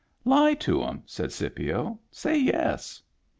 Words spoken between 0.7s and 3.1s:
'em," said Scipio. "Say yes."